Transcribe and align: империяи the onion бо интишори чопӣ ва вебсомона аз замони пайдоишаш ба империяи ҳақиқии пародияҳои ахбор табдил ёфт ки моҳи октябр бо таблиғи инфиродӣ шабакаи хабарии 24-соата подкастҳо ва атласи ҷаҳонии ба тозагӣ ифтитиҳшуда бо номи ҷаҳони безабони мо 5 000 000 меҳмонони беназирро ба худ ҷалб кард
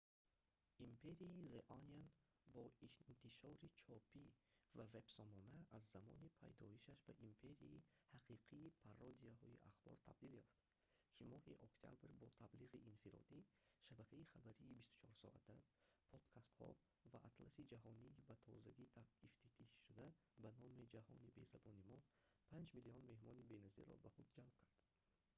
империяи 0.85 1.47
the 1.53 1.61
onion 1.75 2.05
бо 2.53 2.63
интишори 3.11 3.65
чопӣ 3.79 4.23
ва 4.77 4.83
вебсомона 4.95 5.57
аз 5.77 5.83
замони 5.93 6.29
пайдоишаш 6.39 6.99
ба 7.07 7.13
империяи 7.29 7.85
ҳақиқии 8.13 8.75
пародияҳои 8.85 9.61
ахбор 9.69 9.97
табдил 10.07 10.33
ёфт 10.41 10.55
ки 11.15 11.21
моҳи 11.33 11.59
октябр 11.67 12.09
бо 12.21 12.27
таблиғи 12.41 12.77
инфиродӣ 12.91 13.39
шабакаи 13.85 14.29
хабарии 14.31 14.85
24-соата 14.91 15.55
подкастҳо 16.11 16.69
ва 17.11 17.19
атласи 17.29 17.67
ҷаҳонии 17.71 18.15
ба 18.27 18.33
тозагӣ 18.45 18.83
ифтитиҳшуда 19.27 20.07
бо 20.43 20.49
номи 20.61 20.83
ҷаҳони 20.93 21.31
безабони 21.39 21.81
мо 21.89 21.97
5 22.51 22.73
000 22.73 22.81
000 22.85 23.09
меҳмонони 23.09 23.47
беназирро 23.51 23.95
ба 24.03 24.09
худ 24.15 24.27
ҷалб 24.35 24.53
кард 24.61 24.75